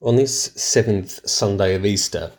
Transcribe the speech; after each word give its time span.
On 0.00 0.14
this 0.14 0.52
seventh 0.54 1.28
Sunday 1.28 1.74
of 1.74 1.84
Easter, 1.84 2.30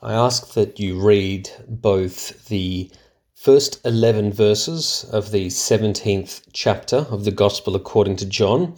I 0.00 0.12
ask 0.12 0.52
that 0.54 0.78
you 0.78 1.00
read 1.00 1.50
both 1.66 2.46
the 2.46 2.88
first 3.34 3.84
11 3.84 4.32
verses 4.32 5.04
of 5.10 5.32
the 5.32 5.48
17th 5.48 6.42
chapter 6.52 6.98
of 7.10 7.24
the 7.24 7.32
Gospel 7.32 7.74
according 7.74 8.14
to 8.16 8.26
John 8.26 8.76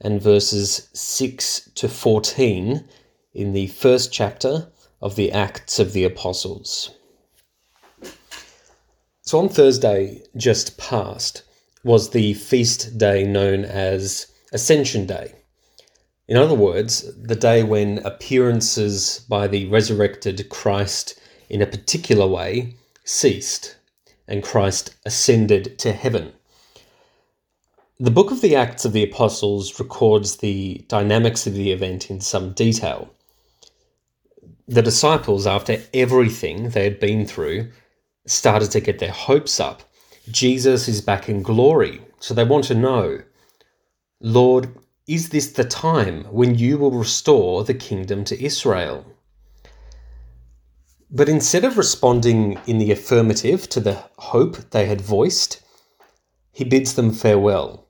and 0.00 0.22
verses 0.22 0.88
6 0.94 1.72
to 1.74 1.90
14 1.90 2.88
in 3.34 3.52
the 3.52 3.66
first 3.66 4.14
chapter 4.14 4.72
of 5.02 5.16
the 5.16 5.30
Acts 5.30 5.78
of 5.78 5.92
the 5.92 6.04
Apostles. 6.04 6.92
So 9.20 9.40
on 9.40 9.50
Thursday 9.50 10.22
just 10.38 10.78
past 10.78 11.42
was 11.84 12.10
the 12.10 12.32
feast 12.32 12.96
day 12.96 13.24
known 13.24 13.66
as 13.66 14.28
Ascension 14.54 15.04
Day. 15.04 15.34
In 16.28 16.36
other 16.36 16.54
words, 16.54 17.10
the 17.16 17.34
day 17.34 17.62
when 17.62 17.98
appearances 18.04 19.24
by 19.30 19.48
the 19.48 19.66
resurrected 19.66 20.48
Christ 20.50 21.18
in 21.48 21.62
a 21.62 21.66
particular 21.66 22.26
way 22.26 22.76
ceased 23.04 23.76
and 24.28 24.42
Christ 24.42 24.94
ascended 25.06 25.78
to 25.78 25.92
heaven. 25.92 26.34
The 27.98 28.10
book 28.10 28.30
of 28.30 28.42
the 28.42 28.54
Acts 28.54 28.84
of 28.84 28.92
the 28.92 29.02
Apostles 29.02 29.80
records 29.80 30.36
the 30.36 30.84
dynamics 30.86 31.46
of 31.46 31.54
the 31.54 31.72
event 31.72 32.10
in 32.10 32.20
some 32.20 32.52
detail. 32.52 33.08
The 34.68 34.82
disciples, 34.82 35.46
after 35.46 35.78
everything 35.94 36.68
they 36.68 36.84
had 36.84 37.00
been 37.00 37.26
through, 37.26 37.72
started 38.26 38.70
to 38.72 38.80
get 38.80 38.98
their 38.98 39.10
hopes 39.10 39.58
up. 39.58 39.82
Jesus 40.30 40.88
is 40.88 41.00
back 41.00 41.30
in 41.30 41.42
glory, 41.42 42.02
so 42.20 42.34
they 42.34 42.44
want 42.44 42.64
to 42.64 42.74
know 42.74 43.22
Lord, 44.20 44.68
is 45.08 45.30
this 45.30 45.52
the 45.52 45.64
time 45.64 46.24
when 46.24 46.54
you 46.54 46.76
will 46.76 46.90
restore 46.90 47.64
the 47.64 47.72
kingdom 47.72 48.24
to 48.24 48.44
Israel? 48.44 49.06
But 51.10 51.30
instead 51.30 51.64
of 51.64 51.78
responding 51.78 52.60
in 52.66 52.76
the 52.76 52.92
affirmative 52.92 53.70
to 53.70 53.80
the 53.80 54.04
hope 54.18 54.70
they 54.70 54.84
had 54.84 55.00
voiced, 55.00 55.62
he 56.52 56.64
bids 56.64 56.92
them 56.92 57.10
farewell, 57.10 57.88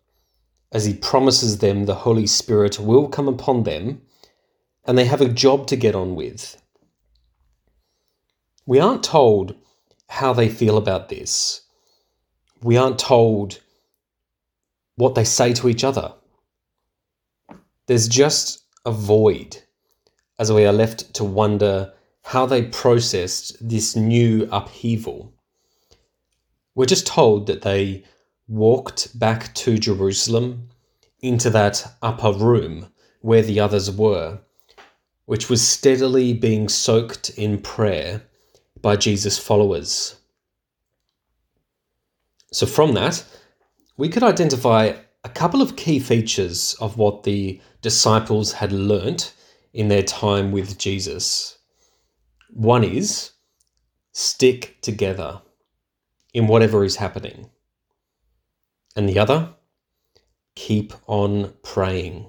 as 0.71 0.85
he 0.85 0.95
promises 0.95 1.59
them 1.59 1.87
the 1.87 1.97
Holy 1.97 2.29
Spirit 2.29 2.79
will 2.79 3.09
come 3.09 3.27
upon 3.27 3.65
them 3.65 4.03
and 4.85 4.97
they 4.97 5.07
have 5.07 5.21
a 5.21 5.29
job 5.29 5.67
to 5.67 5.77
get 5.77 5.97
on 5.97 6.15
with. 6.15 6.63
We 8.65 8.79
aren't 8.79 9.03
told 9.03 9.57
how 10.09 10.33
they 10.33 10.49
feel 10.49 10.77
about 10.77 11.09
this. 11.09 11.63
We 12.63 12.77
aren't 12.77 12.99
told 12.99 13.61
what 14.95 15.17
they 15.17 15.25
say 15.25 15.53
to 15.55 15.69
each 15.69 15.83
other. 15.83 16.15
There's 17.89 18.07
just 18.07 18.65
a 18.85 18.93
void 18.93 19.63
as 20.39 20.53
we 20.53 20.67
are 20.67 20.75
left 20.75 21.15
to 21.15 21.25
wonder 21.25 21.95
how 22.23 22.45
they 22.45 22.65
processed 22.65 23.67
this 23.67 23.97
new 23.97 24.47
upheaval. 24.53 25.33
We're 26.75 26.85
just 26.85 27.07
told 27.07 27.47
that 27.47 27.63
they 27.63 28.05
walked 28.47 29.19
back 29.19 29.55
to 29.55 29.79
Jerusalem 29.79 30.69
into 31.21 31.49
that 31.49 31.95
upper 32.03 32.31
room 32.31 32.93
where 33.23 33.41
the 33.41 33.59
others 33.59 33.91
were, 33.91 34.41
which 35.25 35.49
was 35.49 35.67
steadily 35.67 36.35
being 36.35 36.69
soaked 36.69 37.31
in 37.31 37.59
prayer 37.59 38.21
by 38.83 38.97
Jesus' 38.97 39.39
followers. 39.39 40.17
So, 42.53 42.67
from 42.67 42.93
that, 42.93 43.25
we 43.97 44.11
could 44.11 44.23
identify 44.23 44.95
a 45.29 45.33
couple 45.35 45.61
of 45.61 45.77
key 45.77 46.01
features 46.01 46.75
of 46.81 46.97
what 46.97 47.25
the 47.25 47.61
disciples 47.83 48.53
had 48.53 48.73
learnt 48.73 49.35
in 49.75 49.89
their 49.89 50.03
time 50.03 50.53
with 50.53 50.79
Jesus. 50.79 51.59
One 52.49 52.83
is 52.83 53.33
stick 54.13 54.79
together 54.81 55.43
in 56.33 56.47
whatever 56.47 56.83
is 56.83 56.97
happening. 56.97 57.51
And 58.97 59.07
the 59.07 59.19
other, 59.19 59.51
keep 60.55 60.95
on 61.07 61.53
praying. 61.63 62.27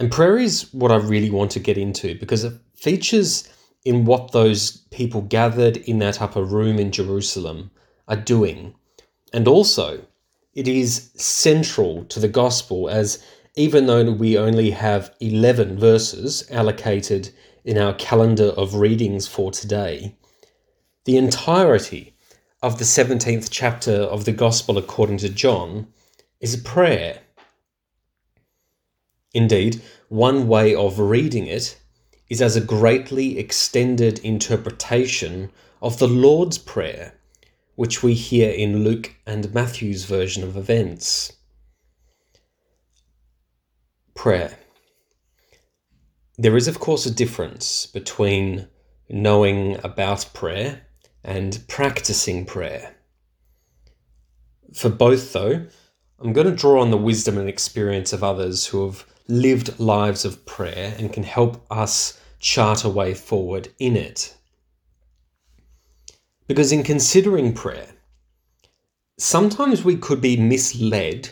And 0.00 0.10
prayer 0.10 0.38
is 0.38 0.72
what 0.72 0.90
I 0.90 0.96
really 0.96 1.30
want 1.30 1.50
to 1.50 1.60
get 1.60 1.76
into 1.76 2.18
because 2.18 2.44
it 2.44 2.54
features 2.74 3.46
in 3.84 4.06
what 4.06 4.32
those 4.32 4.78
people 4.90 5.20
gathered 5.20 5.76
in 5.76 5.98
that 5.98 6.22
upper 6.22 6.42
room 6.42 6.78
in 6.78 6.92
Jerusalem 6.92 7.70
are 8.08 8.16
doing. 8.16 8.74
And 9.34 9.46
also, 9.46 10.06
it 10.56 10.66
is 10.66 11.10
central 11.16 12.06
to 12.06 12.18
the 12.18 12.28
gospel 12.28 12.88
as 12.88 13.22
even 13.56 13.86
though 13.86 14.10
we 14.10 14.38
only 14.38 14.70
have 14.70 15.14
11 15.20 15.78
verses 15.78 16.48
allocated 16.50 17.28
in 17.62 17.76
our 17.76 17.92
calendar 17.94 18.48
of 18.56 18.74
readings 18.74 19.28
for 19.28 19.50
today, 19.50 20.16
the 21.04 21.18
entirety 21.18 22.14
of 22.62 22.78
the 22.78 22.84
17th 22.84 23.48
chapter 23.50 23.92
of 23.92 24.24
the 24.24 24.32
Gospel 24.32 24.78
according 24.78 25.18
to 25.18 25.28
John 25.28 25.88
is 26.40 26.54
a 26.54 26.58
prayer. 26.58 27.20
Indeed, 29.34 29.82
one 30.08 30.48
way 30.48 30.74
of 30.74 30.98
reading 30.98 31.46
it 31.46 31.78
is 32.30 32.40
as 32.40 32.56
a 32.56 32.62
greatly 32.62 33.38
extended 33.38 34.20
interpretation 34.20 35.50
of 35.82 35.98
the 35.98 36.08
Lord's 36.08 36.56
Prayer 36.56 37.12
which 37.76 38.02
we 38.02 38.14
hear 38.14 38.50
in 38.50 38.82
Luke 38.82 39.14
and 39.26 39.54
Matthew's 39.54 40.04
version 40.04 40.42
of 40.42 40.56
events. 40.56 41.32
Prayer. 44.14 44.58
There 46.38 46.56
is, 46.56 46.68
of 46.68 46.80
course, 46.80 47.06
a 47.06 47.14
difference 47.14 47.86
between 47.86 48.68
knowing 49.08 49.78
about 49.84 50.30
prayer 50.34 50.82
and 51.22 51.62
practicing 51.68 52.44
prayer. 52.44 52.94
For 54.74 54.90
both, 54.90 55.32
though, 55.32 55.66
I'm 56.18 56.32
going 56.32 56.46
to 56.46 56.56
draw 56.56 56.80
on 56.80 56.90
the 56.90 56.96
wisdom 56.96 57.38
and 57.38 57.48
experience 57.48 58.12
of 58.12 58.24
others 58.24 58.66
who 58.66 58.84
have 58.86 59.06
lived 59.28 59.78
lives 59.80 60.24
of 60.24 60.44
prayer 60.46 60.94
and 60.98 61.12
can 61.12 61.24
help 61.24 61.66
us 61.70 62.20
chart 62.38 62.84
a 62.84 62.88
way 62.88 63.14
forward 63.14 63.68
in 63.78 63.96
it. 63.96 64.35
Because 66.46 66.72
in 66.72 66.82
considering 66.82 67.52
prayer, 67.52 67.88
sometimes 69.18 69.84
we 69.84 69.96
could 69.96 70.20
be 70.20 70.36
misled 70.36 71.30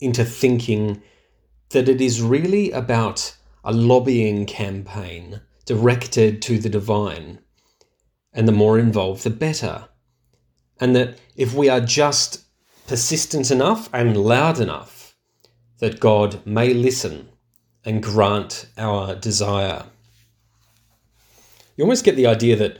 into 0.00 0.24
thinking 0.24 1.02
that 1.70 1.88
it 1.88 2.00
is 2.00 2.22
really 2.22 2.70
about 2.70 3.36
a 3.64 3.72
lobbying 3.72 4.46
campaign 4.46 5.40
directed 5.66 6.42
to 6.42 6.58
the 6.58 6.68
divine, 6.68 7.38
and 8.32 8.48
the 8.48 8.52
more 8.52 8.78
involved, 8.78 9.22
the 9.22 9.30
better. 9.30 9.88
And 10.80 10.96
that 10.96 11.18
if 11.36 11.54
we 11.54 11.68
are 11.68 11.80
just 11.80 12.44
persistent 12.86 13.50
enough 13.50 13.88
and 13.92 14.16
loud 14.16 14.58
enough, 14.58 15.14
that 15.78 16.00
God 16.00 16.44
may 16.44 16.74
listen 16.74 17.28
and 17.84 18.02
grant 18.02 18.66
our 18.76 19.14
desire. 19.14 19.84
You 21.76 21.84
almost 21.84 22.04
get 22.04 22.16
the 22.16 22.26
idea 22.26 22.56
that 22.56 22.78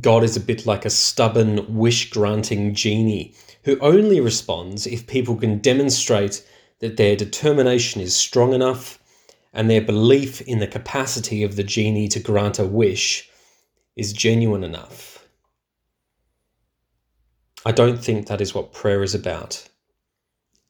God 0.00 0.24
is 0.24 0.36
a 0.36 0.40
bit 0.40 0.64
like 0.64 0.84
a 0.84 0.90
stubborn, 0.90 1.76
wish 1.76 2.10
granting 2.10 2.74
genie 2.74 3.34
who 3.64 3.78
only 3.80 4.20
responds 4.20 4.86
if 4.86 5.06
people 5.06 5.36
can 5.36 5.58
demonstrate 5.58 6.46
that 6.80 6.96
their 6.96 7.14
determination 7.14 8.00
is 8.00 8.16
strong 8.16 8.52
enough 8.54 8.98
and 9.52 9.68
their 9.68 9.82
belief 9.82 10.40
in 10.42 10.58
the 10.58 10.66
capacity 10.66 11.42
of 11.42 11.56
the 11.56 11.62
genie 11.62 12.08
to 12.08 12.18
grant 12.18 12.58
a 12.58 12.64
wish 12.64 13.28
is 13.94 14.12
genuine 14.12 14.64
enough. 14.64 15.26
I 17.64 17.72
don't 17.72 18.02
think 18.02 18.26
that 18.26 18.40
is 18.40 18.54
what 18.54 18.72
prayer 18.72 19.02
is 19.02 19.14
about. 19.14 19.68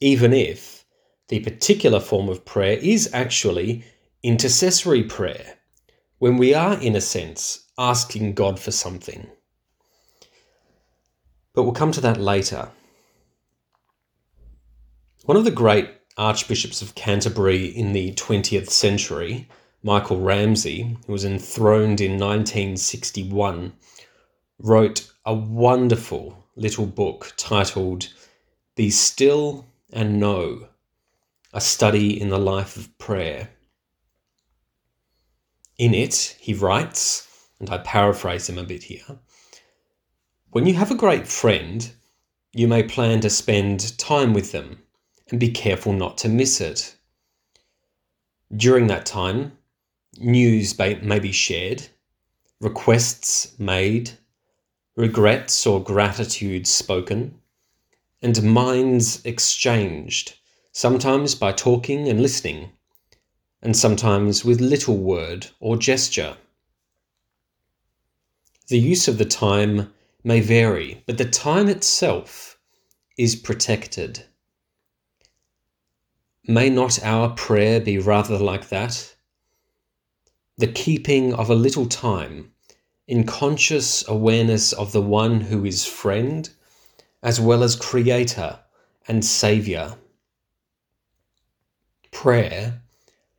Even 0.00 0.32
if 0.32 0.84
the 1.28 1.40
particular 1.40 2.00
form 2.00 2.28
of 2.28 2.44
prayer 2.44 2.76
is 2.76 3.08
actually 3.14 3.84
intercessory 4.22 5.04
prayer, 5.04 5.54
when 6.18 6.36
we 6.36 6.52
are, 6.52 6.78
in 6.78 6.94
a 6.94 7.00
sense, 7.00 7.70
asking 7.82 8.32
God 8.32 8.60
for 8.60 8.70
something. 8.70 9.26
But 11.52 11.64
we'll 11.64 11.72
come 11.72 11.90
to 11.92 12.00
that 12.02 12.20
later. 12.20 12.70
One 15.24 15.36
of 15.36 15.44
the 15.44 15.50
great 15.50 15.90
archbishops 16.16 16.80
of 16.80 16.94
Canterbury 16.94 17.66
in 17.66 17.92
the 17.92 18.12
20th 18.12 18.70
century, 18.70 19.48
Michael 19.82 20.20
Ramsey, 20.20 20.96
who 21.06 21.12
was 21.12 21.24
enthroned 21.24 22.00
in 22.00 22.12
1961, 22.12 23.72
wrote 24.60 25.12
a 25.26 25.34
wonderful 25.34 26.46
little 26.54 26.86
book 26.86 27.34
titled 27.36 28.08
Be 28.76 28.90
Still 28.90 29.66
and 29.92 30.20
Know 30.20 30.68
A 31.52 31.60
Study 31.60 32.20
in 32.20 32.28
the 32.28 32.38
Life 32.38 32.76
of 32.76 32.96
Prayer. 32.98 33.50
In 35.78 35.94
it, 35.94 36.36
he 36.38 36.54
writes, 36.54 37.31
and 37.62 37.70
I 37.70 37.78
paraphrase 37.78 38.48
him 38.48 38.58
a 38.58 38.64
bit 38.64 38.82
here. 38.82 39.20
When 40.50 40.66
you 40.66 40.74
have 40.74 40.90
a 40.90 40.96
great 40.96 41.28
friend, 41.28 41.88
you 42.52 42.66
may 42.66 42.82
plan 42.82 43.20
to 43.20 43.30
spend 43.30 43.96
time 43.98 44.34
with 44.34 44.50
them 44.50 44.82
and 45.30 45.38
be 45.38 45.48
careful 45.48 45.92
not 45.92 46.18
to 46.18 46.28
miss 46.28 46.60
it. 46.60 46.96
During 48.54 48.88
that 48.88 49.06
time, 49.06 49.52
news 50.18 50.76
may 50.76 51.20
be 51.20 51.30
shared, 51.30 51.86
requests 52.60 53.56
made, 53.60 54.10
regrets 54.96 55.64
or 55.64 55.80
gratitude 55.80 56.66
spoken, 56.66 57.40
and 58.20 58.42
minds 58.42 59.24
exchanged, 59.24 60.34
sometimes 60.72 61.36
by 61.36 61.52
talking 61.52 62.08
and 62.08 62.20
listening, 62.20 62.72
and 63.62 63.76
sometimes 63.76 64.44
with 64.44 64.60
little 64.60 64.96
word 64.96 65.46
or 65.60 65.76
gesture. 65.76 66.36
The 68.68 68.78
use 68.78 69.08
of 69.08 69.18
the 69.18 69.24
time 69.24 69.92
may 70.24 70.40
vary, 70.40 71.02
but 71.06 71.18
the 71.18 71.28
time 71.28 71.68
itself 71.68 72.58
is 73.18 73.34
protected. 73.34 74.24
May 76.46 76.70
not 76.70 77.02
our 77.02 77.30
prayer 77.30 77.80
be 77.80 77.98
rather 77.98 78.38
like 78.38 78.68
that? 78.68 79.14
The 80.58 80.68
keeping 80.68 81.34
of 81.34 81.50
a 81.50 81.54
little 81.54 81.86
time 81.86 82.52
in 83.06 83.24
conscious 83.24 84.06
awareness 84.08 84.72
of 84.72 84.92
the 84.92 85.02
one 85.02 85.40
who 85.40 85.64
is 85.64 85.84
friend 85.84 86.48
as 87.22 87.40
well 87.40 87.62
as 87.62 87.76
creator 87.76 88.60
and 89.08 89.24
saviour. 89.24 89.96
Prayer 92.10 92.82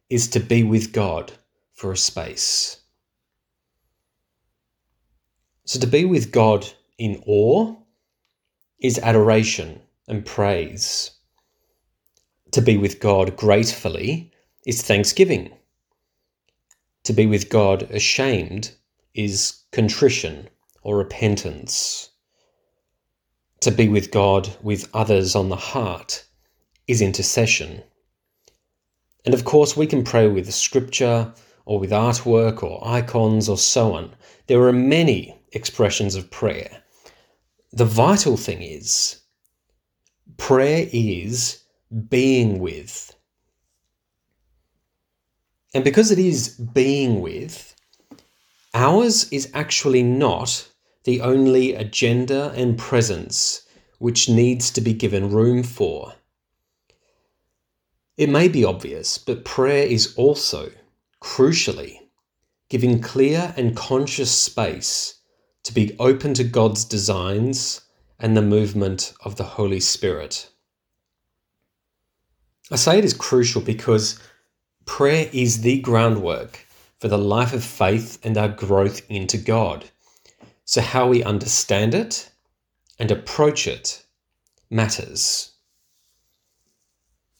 is 0.09 0.27
to 0.29 0.39
be 0.39 0.63
with 0.63 0.91
God 0.91 1.33
for 1.73 1.91
a 1.91 1.97
space. 1.97 2.82
So 5.65 5.79
to 5.79 5.87
be 5.87 6.03
with 6.03 6.31
God 6.31 6.67
in 6.97 7.23
awe 7.25 7.73
is 8.79 8.99
adoration 8.99 9.81
and 10.09 10.25
praise. 10.25 11.11
To 12.51 12.61
be 12.61 12.75
with 12.75 12.99
God 12.99 13.37
gratefully 13.37 14.31
is 14.67 14.81
thanksgiving. 14.81 15.51
To 17.05 17.13
be 17.13 17.25
with 17.25 17.49
God 17.49 17.83
ashamed 17.83 18.71
is 19.13 19.63
contrition 19.71 20.49
or 20.81 20.97
repentance. 20.97 22.09
To 23.61 23.71
be 23.71 23.87
with 23.87 24.11
God 24.11 24.49
with 24.61 24.89
others 24.93 25.33
on 25.33 25.47
the 25.47 25.55
heart 25.55 26.25
is 26.87 27.01
intercession. 27.01 27.81
And 29.25 29.33
of 29.33 29.45
course, 29.45 29.77
we 29.77 29.87
can 29.87 30.03
pray 30.03 30.27
with 30.27 30.53
scripture 30.53 31.33
or 31.65 31.79
with 31.79 31.91
artwork 31.91 32.61
or 32.63 32.85
icons 32.85 33.47
or 33.47 33.57
so 33.57 33.93
on. 33.93 34.13
There 34.47 34.61
are 34.63 34.73
many 34.73 35.39
expressions 35.53 36.15
of 36.15 36.29
prayer. 36.29 36.83
The 37.71 37.85
vital 37.85 38.37
thing 38.37 38.61
is 38.61 39.21
prayer 40.37 40.87
is 40.91 41.63
being 42.09 42.59
with. 42.59 43.15
And 45.73 45.83
because 45.83 46.11
it 46.11 46.19
is 46.19 46.49
being 46.49 47.21
with, 47.21 47.75
ours 48.73 49.27
is 49.31 49.49
actually 49.53 50.03
not 50.03 50.67
the 51.03 51.21
only 51.21 51.73
agenda 51.73 52.51
and 52.55 52.77
presence 52.77 53.65
which 53.99 54.29
needs 54.29 54.69
to 54.71 54.81
be 54.81 54.93
given 54.93 55.31
room 55.31 55.63
for. 55.63 56.13
It 58.17 58.29
may 58.29 58.47
be 58.47 58.63
obvious, 58.63 59.17
but 59.17 59.45
prayer 59.45 59.85
is 59.85 60.13
also, 60.15 60.71
crucially, 61.21 61.97
giving 62.69 63.01
clear 63.01 63.53
and 63.57 63.75
conscious 63.75 64.31
space 64.31 65.21
to 65.63 65.73
be 65.73 65.95
open 65.99 66.33
to 66.33 66.43
God's 66.43 66.85
designs 66.85 67.81
and 68.19 68.35
the 68.35 68.41
movement 68.41 69.13
of 69.21 69.37
the 69.37 69.43
Holy 69.43 69.79
Spirit. 69.79 70.49
I 72.71 72.75
say 72.75 72.97
it 72.97 73.05
is 73.05 73.13
crucial 73.13 73.61
because 73.61 74.19
prayer 74.85 75.29
is 75.31 75.61
the 75.61 75.79
groundwork 75.81 76.65
for 76.99 77.07
the 77.07 77.17
life 77.17 77.53
of 77.53 77.63
faith 77.63 78.19
and 78.23 78.37
our 78.37 78.49
growth 78.49 79.01
into 79.09 79.37
God. 79.37 79.89
So, 80.65 80.81
how 80.81 81.07
we 81.07 81.23
understand 81.23 81.93
it 81.93 82.29
and 82.97 83.11
approach 83.11 83.67
it 83.67 84.05
matters. 84.69 85.51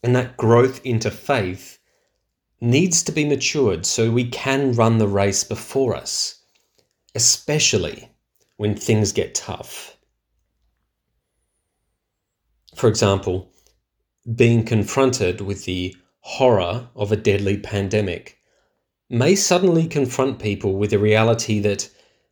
And 0.03 0.15
that 0.15 0.35
growth 0.35 0.85
into 0.85 1.09
faith 1.09 1.79
needs 2.59 3.03
to 3.03 3.11
be 3.11 3.25
matured 3.25 3.85
so 3.85 4.11
we 4.11 4.29
can 4.29 4.73
run 4.73 4.97
the 4.97 5.07
race 5.07 5.43
before 5.43 5.95
us, 5.95 6.41
especially 7.15 8.12
when 8.63 8.75
things 8.77 9.11
get 9.11 9.35
tough. 9.35 9.97
For 12.77 12.87
example, 12.87 13.51
being 14.37 14.63
confronted 14.63 15.41
with 15.41 15.65
the 15.65 15.93
horror 16.21 16.87
of 16.95 17.11
a 17.11 17.17
deadly 17.17 17.57
pandemic 17.57 18.37
may 19.09 19.35
suddenly 19.35 19.85
confront 19.85 20.39
people 20.39 20.77
with 20.77 20.91
the 20.91 20.97
reality 20.97 21.59
that 21.59 21.89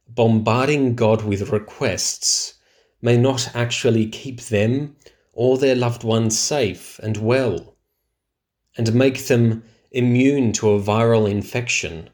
bombarding 0.08 0.96
God 0.96 1.22
with 1.26 1.50
requests 1.50 2.54
may 3.02 3.18
not 3.18 3.54
actually 3.54 4.08
keep 4.08 4.40
them 4.40 4.96
or 5.34 5.58
their 5.58 5.76
loved 5.76 6.06
ones 6.06 6.40
safe 6.40 6.98
and 7.04 7.18
well, 7.18 7.76
and 8.78 8.94
make 8.94 9.28
them 9.28 9.66
immune 9.92 10.54
to 10.54 10.70
a 10.70 10.80
viral 10.80 11.30
infection 11.30 12.10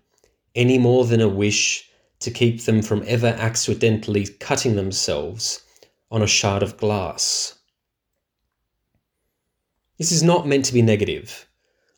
any 0.55 0.79
more 0.79 1.05
than 1.05 1.21
a 1.21 1.29
wish 1.29 1.87
to 2.19 2.31
keep 2.31 2.63
them 2.63 2.81
from 2.81 3.03
ever 3.05 3.27
accidentally 3.27 4.27
cutting 4.39 4.75
themselves 4.75 5.63
on 6.09 6.21
a 6.21 6.27
shard 6.27 6.63
of 6.63 6.77
glass. 6.77 7.59
This 9.97 10.11
is 10.11 10.23
not 10.23 10.47
meant 10.47 10.65
to 10.65 10.73
be 10.73 10.81
negative 10.81 11.47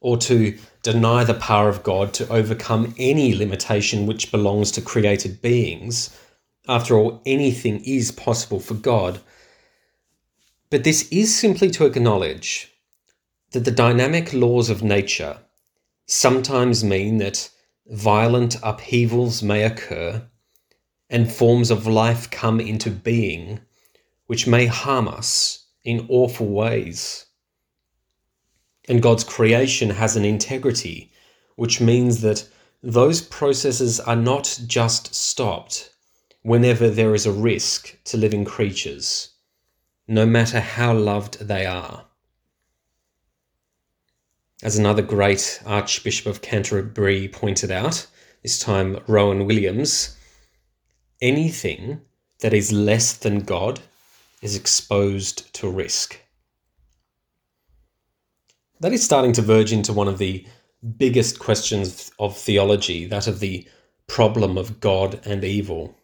or 0.01 0.17
to 0.17 0.57
deny 0.83 1.23
the 1.23 1.33
power 1.33 1.67
of 1.67 1.83
God 1.83 2.13
to 2.13 2.29
overcome 2.29 2.95
any 2.97 3.35
limitation 3.35 4.05
which 4.05 4.31
belongs 4.31 4.71
to 4.71 4.81
created 4.81 5.41
beings. 5.41 6.17
After 6.67 6.97
all, 6.97 7.21
anything 7.25 7.83
is 7.83 8.11
possible 8.11 8.59
for 8.59 8.75
God. 8.75 9.19
But 10.69 10.83
this 10.83 11.09
is 11.09 11.35
simply 11.35 11.69
to 11.71 11.85
acknowledge 11.85 12.71
that 13.51 13.65
the 13.65 13.71
dynamic 13.71 14.33
laws 14.33 14.69
of 14.69 14.83
nature 14.83 15.39
sometimes 16.05 16.83
mean 16.83 17.17
that 17.17 17.49
violent 17.89 18.55
upheavals 18.63 19.41
may 19.41 19.63
occur, 19.63 20.27
and 21.09 21.31
forms 21.31 21.71
of 21.71 21.87
life 21.87 22.29
come 22.29 22.59
into 22.59 22.89
being 22.89 23.59
which 24.29 24.45
may 24.45 24.67
harm 24.67 25.07
us 25.07 25.65
in 25.83 26.05
awful 26.07 26.45
ways. 26.45 27.25
And 28.87 29.01
God's 29.01 29.23
creation 29.23 29.89
has 29.89 30.15
an 30.15 30.23
integrity, 30.23 31.11
which 31.55 31.81
means 31.81 32.21
that 32.21 32.47
those 32.83 33.21
processes 33.21 33.99
are 33.99 34.15
not 34.15 34.59
just 34.67 35.15
stopped 35.15 35.91
whenever 36.43 36.91
there 36.91 37.15
is 37.15 37.25
a 37.25 37.31
risk 37.31 37.97
to 38.03 38.17
living 38.17 38.45
creatures, 38.45 39.29
no 40.07 40.27
matter 40.27 40.59
how 40.59 40.93
loved 40.93 41.39
they 41.39 41.65
are. 41.65 42.05
As 44.61 44.77
another 44.77 45.01
great 45.01 45.61
Archbishop 45.65 46.27
of 46.27 46.41
Canterbury 46.41 47.29
pointed 47.29 47.71
out, 47.71 48.05
this 48.43 48.59
time 48.59 48.99
Rowan 49.07 49.45
Williams, 49.45 50.17
anything 51.21 52.01
that 52.41 52.53
is 52.53 52.71
less 52.71 53.13
than 53.13 53.39
God 53.39 53.79
is 54.41 54.57
exposed 54.57 55.53
to 55.53 55.69
risk. 55.69 56.19
That 58.81 58.91
is 58.91 59.03
starting 59.03 59.31
to 59.33 59.41
verge 59.41 59.71
into 59.71 59.93
one 59.93 60.09
of 60.09 60.17
the 60.17 60.45
biggest 60.97 61.39
questions 61.39 62.11
of 62.19 62.37
theology, 62.37 63.05
that 63.05 63.27
of 63.27 63.39
the 63.39 63.65
problem 64.07 64.57
of 64.57 64.81
God 64.81 65.21
and 65.25 65.43
evil. 65.45 65.95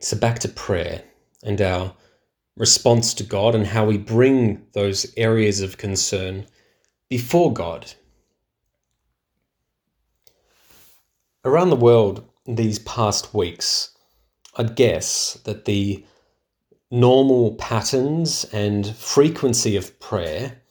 So, 0.00 0.16
back 0.16 0.38
to 0.40 0.48
prayer 0.48 1.04
and 1.42 1.60
our 1.60 1.94
response 2.56 3.12
to 3.14 3.22
God 3.22 3.54
and 3.54 3.66
how 3.66 3.84
we 3.84 3.98
bring 3.98 4.66
those 4.72 5.12
areas 5.18 5.60
of 5.60 5.76
concern 5.76 6.46
before 7.12 7.52
God. 7.52 7.92
Around 11.44 11.68
the 11.68 11.76
world 11.76 12.26
these 12.46 12.78
past 12.78 13.34
weeks, 13.34 13.94
I'd 14.56 14.76
guess 14.76 15.34
that 15.44 15.66
the 15.66 16.06
normal 16.90 17.54
patterns 17.56 18.46
and 18.50 18.86
frequency 18.96 19.76
of 19.76 20.00
prayer 20.00 20.62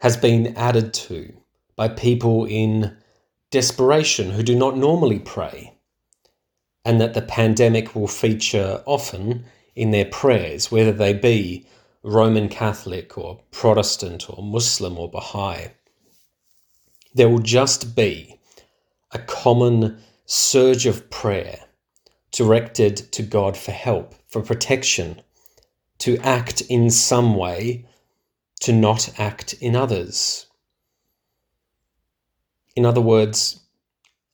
has 0.00 0.16
been 0.16 0.56
added 0.56 0.94
to 0.94 1.34
by 1.76 1.88
people 1.88 2.46
in 2.46 2.96
desperation 3.50 4.30
who 4.30 4.42
do 4.42 4.56
not 4.56 4.78
normally 4.78 5.18
pray, 5.18 5.74
and 6.86 7.02
that 7.02 7.12
the 7.12 7.20
pandemic 7.20 7.94
will 7.94 8.08
feature 8.08 8.82
often 8.86 9.44
in 9.74 9.90
their 9.90 10.06
prayers, 10.06 10.72
whether 10.72 10.92
they 10.92 11.12
be 11.12 11.66
Roman 12.06 12.48
Catholic 12.48 13.18
or 13.18 13.40
Protestant 13.50 14.30
or 14.30 14.40
Muslim 14.40 14.96
or 14.96 15.10
Baha'i. 15.10 15.72
There 17.12 17.28
will 17.28 17.40
just 17.40 17.96
be 17.96 18.38
a 19.10 19.18
common 19.18 19.98
surge 20.24 20.86
of 20.86 21.10
prayer 21.10 21.58
directed 22.30 22.96
to 23.10 23.24
God 23.24 23.56
for 23.56 23.72
help, 23.72 24.14
for 24.28 24.40
protection, 24.40 25.20
to 25.98 26.16
act 26.18 26.60
in 26.68 26.90
some 26.90 27.34
way, 27.34 27.86
to 28.60 28.72
not 28.72 29.18
act 29.18 29.54
in 29.54 29.74
others. 29.74 30.46
In 32.76 32.86
other 32.86 33.00
words, 33.00 33.58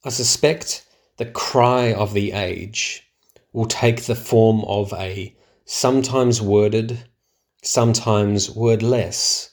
I 0.04 0.10
suspect 0.10 0.84
the 1.16 1.24
cry 1.24 1.94
of 1.94 2.12
the 2.12 2.32
age 2.32 3.08
will 3.54 3.64
take 3.64 4.02
the 4.02 4.14
form 4.14 4.62
of 4.66 4.92
a 4.92 5.34
sometimes 5.64 6.42
worded, 6.42 7.04
sometimes 7.62 8.50
wordless 8.50 9.50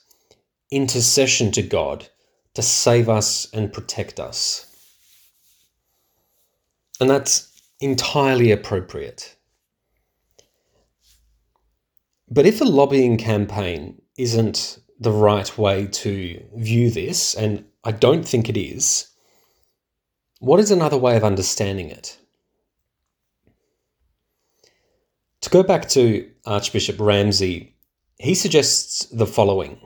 intercession 0.70 1.50
to 1.52 1.62
God 1.62 2.08
to 2.54 2.62
save 2.62 3.08
us 3.08 3.48
and 3.52 3.72
protect 3.72 4.20
us. 4.20 4.66
And 7.00 7.08
that's 7.08 7.50
entirely 7.80 8.50
appropriate. 8.50 9.36
But 12.28 12.46
if 12.46 12.60
a 12.60 12.64
lobbying 12.64 13.16
campaign 13.16 14.00
isn't 14.16 14.78
the 15.00 15.10
right 15.10 15.56
way 15.56 15.86
to 15.86 16.44
view 16.56 16.90
this, 16.90 17.34
and 17.34 17.64
I 17.82 17.92
don't 17.92 18.26
think 18.26 18.48
it 18.48 18.56
is, 18.56 19.08
what 20.38 20.60
is 20.60 20.70
another 20.70 20.98
way 20.98 21.16
of 21.16 21.24
understanding 21.24 21.88
it? 21.90 22.18
To 25.40 25.50
go 25.50 25.62
back 25.62 25.88
to 25.90 26.30
Archbishop 26.44 27.00
Ramsey, 27.00 27.74
he 28.20 28.34
suggests 28.34 29.06
the 29.06 29.26
following 29.26 29.80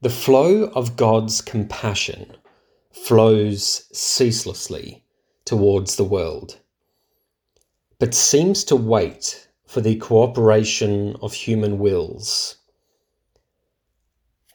The 0.00 0.10
flow 0.10 0.64
of 0.74 0.96
God's 0.96 1.40
compassion 1.40 2.36
flows 2.90 3.84
ceaselessly 3.96 5.04
towards 5.44 5.94
the 5.94 6.02
world, 6.02 6.58
but 8.00 8.14
seems 8.14 8.64
to 8.64 8.74
wait 8.74 9.48
for 9.68 9.80
the 9.80 9.94
cooperation 9.94 11.14
of 11.22 11.34
human 11.34 11.78
wills. 11.78 12.56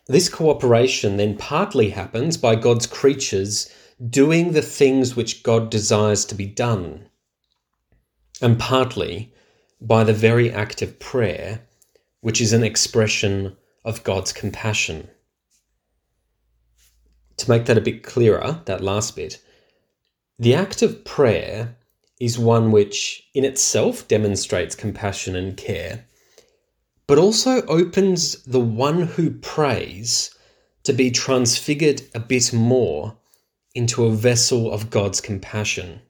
This 0.07 0.27
cooperation 0.27 1.15
then 1.15 1.37
partly 1.37 1.91
happens 1.91 2.35
by 2.35 2.55
God's 2.55 2.87
creatures 2.87 3.73
doing 4.09 4.51
the 4.51 4.61
things 4.61 5.15
which 5.15 5.43
God 5.43 5.69
desires 5.69 6.25
to 6.25 6.35
be 6.35 6.45
done, 6.45 7.07
and 8.41 8.59
partly 8.59 9.32
by 9.83 10.03
the 10.03 10.13
very 10.13 10.49
act 10.49 10.81
of 10.81 10.97
prayer, 10.99 11.61
which 12.21 12.39
is 12.39 12.53
an 12.53 12.63
expression 12.63 13.55
of 13.83 14.03
God's 14.03 14.31
compassion. 14.31 15.09
To 17.37 17.49
make 17.49 17.65
that 17.65 17.77
a 17.77 17.81
bit 17.81 18.01
clearer, 18.01 18.61
that 18.65 18.81
last 18.81 19.15
bit, 19.15 19.41
the 20.39 20.55
act 20.55 20.81
of 20.81 21.03
prayer 21.03 21.75
is 22.19 22.39
one 22.39 22.71
which 22.71 23.29
in 23.33 23.43
itself 23.43 24.07
demonstrates 24.07 24.75
compassion 24.75 25.35
and 25.35 25.57
care, 25.57 26.05
but 27.05 27.17
also 27.17 27.65
opens 27.65 28.41
the 28.43 28.61
one 28.61 29.01
who 29.01 29.29
prays 29.29 30.33
to 30.83 30.93
be 30.93 31.11
transfigured 31.11 32.01
a 32.15 32.19
bit 32.19 32.53
more 32.53 33.17
into 33.75 34.05
a 34.05 34.11
vessel 34.11 34.71
of 34.71 34.89
God's 34.89 35.19
compassion. 35.19 36.01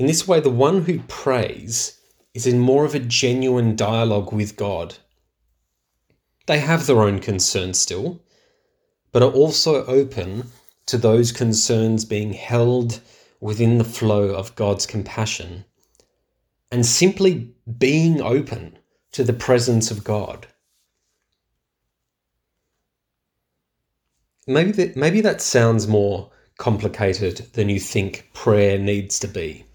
In 0.00 0.06
this 0.06 0.26
way, 0.26 0.40
the 0.40 0.48
one 0.48 0.84
who 0.84 1.00
prays 1.00 2.00
is 2.32 2.46
in 2.46 2.58
more 2.58 2.86
of 2.86 2.94
a 2.94 2.98
genuine 2.98 3.76
dialogue 3.76 4.32
with 4.32 4.56
God. 4.56 4.96
They 6.46 6.58
have 6.58 6.86
their 6.86 7.02
own 7.02 7.18
concerns 7.18 7.78
still, 7.78 8.22
but 9.12 9.22
are 9.22 9.30
also 9.30 9.84
open 9.84 10.52
to 10.86 10.96
those 10.96 11.32
concerns 11.32 12.06
being 12.06 12.32
held 12.32 13.02
within 13.42 13.76
the 13.76 13.84
flow 13.84 14.30
of 14.30 14.56
God's 14.56 14.86
compassion 14.86 15.66
and 16.72 16.86
simply 16.86 17.52
being 17.76 18.22
open 18.22 18.78
to 19.12 19.22
the 19.22 19.34
presence 19.34 19.90
of 19.90 20.02
God. 20.02 20.46
Maybe 24.46 24.72
that, 24.72 24.96
maybe 24.96 25.20
that 25.20 25.42
sounds 25.42 25.86
more 25.86 26.30
complicated 26.56 27.52
than 27.52 27.68
you 27.68 27.78
think 27.78 28.30
prayer 28.32 28.78
needs 28.78 29.18
to 29.18 29.28
be. 29.28 29.66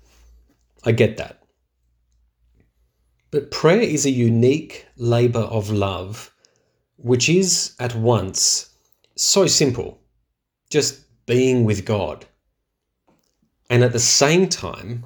I 0.86 0.92
get 0.92 1.18
that. 1.18 1.42
But 3.32 3.52
prayer 3.52 3.82
is 3.82 4.06
a 4.06 4.12
unique 4.12 4.86
labour 4.96 5.40
of 5.40 5.70
love, 5.70 6.32
which 6.98 7.28
is 7.28 7.76
at 7.80 7.96
once 7.96 8.70
so 9.16 9.48
simple, 9.48 10.00
just 10.70 11.02
being 11.26 11.66
with 11.66 11.86
God 11.86 12.26
and 13.70 13.84
at 13.84 13.94
the 13.94 14.00
same 14.00 14.48
time 14.48 15.06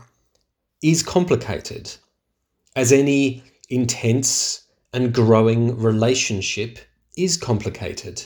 is 0.81 1.03
complicated, 1.03 1.91
as 2.75 2.91
any 2.91 3.43
intense 3.69 4.63
and 4.93 5.13
growing 5.13 5.77
relationship 5.77 6.79
is 7.17 7.38
complicated. 7.38 8.24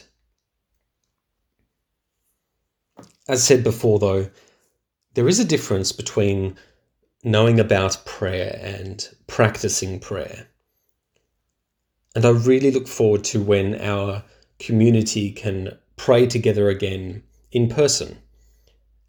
As 3.27 3.43
said 3.43 3.63
before, 3.63 3.99
though, 3.99 4.29
there 5.13 5.27
is 5.27 5.39
a 5.39 5.45
difference 5.45 5.91
between 5.91 6.57
knowing 7.23 7.59
about 7.59 8.03
prayer 8.05 8.59
and 8.61 9.09
practicing 9.27 9.99
prayer. 9.99 10.47
And 12.15 12.25
I 12.25 12.29
really 12.29 12.71
look 12.71 12.87
forward 12.87 13.23
to 13.25 13.41
when 13.41 13.79
our 13.81 14.23
community 14.59 15.31
can 15.31 15.77
pray 15.95 16.27
together 16.27 16.69
again 16.69 17.23
in 17.51 17.69
person 17.69 18.17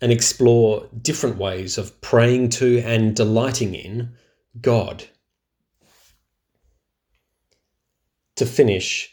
and 0.00 0.12
explore 0.12 0.88
different 1.02 1.37
ways 1.37 1.78
of 1.78 2.00
praying 2.00 2.50
to 2.50 2.80
and 2.80 3.16
delighting 3.16 3.75
in 3.75 4.14
God. 4.61 5.04
To 8.37 8.47
finish, 8.47 9.12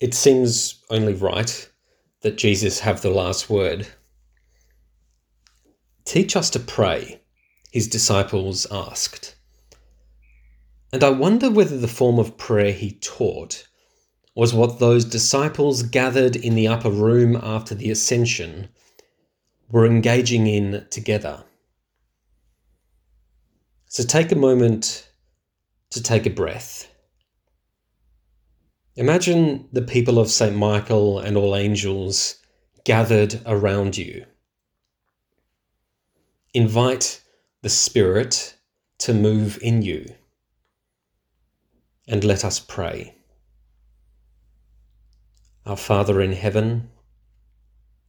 it 0.00 0.14
seems 0.14 0.82
only 0.90 1.14
right 1.14 1.70
that 2.22 2.36
Jesus 2.36 2.80
have 2.80 3.02
the 3.02 3.10
last 3.10 3.50
word. 3.50 3.86
Teach 6.04 6.36
us 6.36 6.50
to 6.50 6.58
pray, 6.58 7.20
his 7.74 7.88
disciples 7.88 8.68
asked. 8.70 9.34
And 10.92 11.02
I 11.02 11.10
wonder 11.10 11.50
whether 11.50 11.76
the 11.76 11.88
form 11.88 12.20
of 12.20 12.38
prayer 12.38 12.70
he 12.70 12.92
taught 12.92 13.66
was 14.36 14.54
what 14.54 14.78
those 14.78 15.04
disciples 15.04 15.82
gathered 15.82 16.36
in 16.36 16.54
the 16.54 16.68
upper 16.68 16.88
room 16.88 17.36
after 17.42 17.74
the 17.74 17.90
ascension 17.90 18.68
we're 19.72 19.86
engaging 19.86 20.46
in 20.46 20.86
together. 20.88 21.42
So 23.88 24.04
take 24.04 24.30
a 24.30 24.36
moment 24.36 25.10
to 25.90 26.00
take 26.00 26.26
a 26.26 26.30
breath. 26.30 26.88
Imagine 28.94 29.68
the 29.72 29.82
people 29.82 30.20
of 30.20 30.30
St. 30.30 30.54
Michael 30.54 31.18
and 31.18 31.36
all 31.36 31.56
angels 31.56 32.36
gathered 32.84 33.40
around 33.44 33.96
you. 33.96 34.26
Invite 36.54 37.20
the 37.64 37.70
Spirit 37.70 38.56
to 38.98 39.14
move 39.14 39.58
in 39.62 39.80
you. 39.80 40.04
And 42.06 42.22
let 42.22 42.44
us 42.44 42.60
pray. 42.60 43.16
Our 45.64 45.78
Father 45.78 46.20
in 46.20 46.32
heaven, 46.32 46.90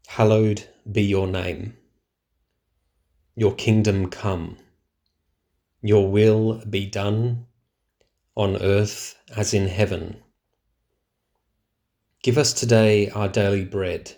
hallowed 0.08 0.68
be 0.92 1.04
your 1.04 1.26
name. 1.26 1.78
Your 3.38 3.56
kingdom 3.56 4.10
come. 4.10 4.58
Your 5.82 6.12
will 6.12 6.62
be 6.70 6.86
done 6.86 7.46
on 8.36 8.62
earth 8.62 9.16
as 9.38 9.54
in 9.54 9.70
heaven. 9.70 10.18
Give 12.22 12.38
us 12.38 12.52
today 12.52 13.10
our 13.12 13.30
daily 13.30 13.64
bread. 13.64 14.12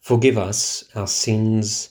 Forgive 0.00 0.38
us 0.38 0.82
our 0.94 1.06
sins 1.06 1.90